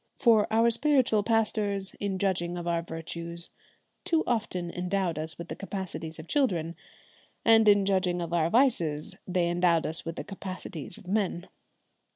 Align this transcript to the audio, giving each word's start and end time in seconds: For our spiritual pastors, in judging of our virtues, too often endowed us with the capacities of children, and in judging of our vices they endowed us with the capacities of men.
For 0.17 0.47
our 0.49 0.71
spiritual 0.71 1.21
pastors, 1.21 1.93
in 1.99 2.17
judging 2.17 2.57
of 2.57 2.67
our 2.67 2.81
virtues, 2.81 3.51
too 4.03 4.23
often 4.25 4.71
endowed 4.71 5.19
us 5.19 5.37
with 5.37 5.47
the 5.47 5.55
capacities 5.55 6.17
of 6.17 6.27
children, 6.27 6.75
and 7.45 7.67
in 7.67 7.85
judging 7.85 8.19
of 8.19 8.33
our 8.33 8.49
vices 8.49 9.13
they 9.27 9.47
endowed 9.47 9.85
us 9.85 10.03
with 10.03 10.15
the 10.15 10.23
capacities 10.23 10.97
of 10.97 11.07
men. 11.07 11.49